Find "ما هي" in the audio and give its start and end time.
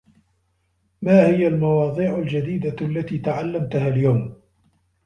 1.01-1.47